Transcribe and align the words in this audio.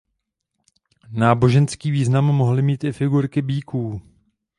Náboženský 1.11 1.91
význam 1.91 2.25
mohly 2.25 2.61
mít 2.61 2.83
i 2.83 2.91
figurky 2.91 3.41
býků. 3.41 4.01